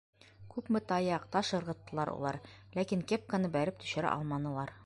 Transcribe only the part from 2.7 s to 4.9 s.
ләкин кепканы бәреп төшөрә алманылар.